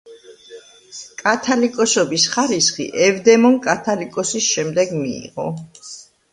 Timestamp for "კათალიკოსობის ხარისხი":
1.19-2.87